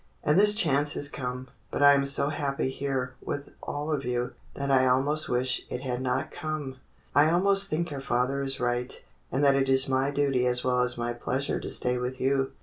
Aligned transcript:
And 0.23 0.35
this 0.35 0.55
chance 0.55 0.93
has 0.95 1.07
come. 1.07 1.49
But 1.69 1.83
I 1.83 1.93
am 1.93 2.07
so 2.07 2.29
happy 2.29 2.71
here 2.71 3.13
with 3.21 3.51
all 3.61 3.91
of 3.91 4.03
you 4.03 4.33
that 4.55 4.71
I 4.71 4.87
almost 4.87 5.29
wish 5.29 5.63
it 5.69 5.81
had 5.81 6.01
not 6.01 6.31
come. 6.31 6.77
I 7.13 7.29
almost 7.29 7.69
think 7.69 7.91
your 7.91 8.01
father 8.01 8.41
is 8.41 8.59
right, 8.59 8.99
and 9.31 9.43
that 9.43 9.53
it 9.53 9.69
is 9.69 9.87
my 9.87 10.09
duty 10.09 10.47
as 10.47 10.63
well 10.63 10.81
as 10.81 10.97
my 10.97 11.13
pleasure 11.13 11.59
to 11.59 11.69
stay 11.69 11.99
with 11.99 12.19
you." 12.19 12.51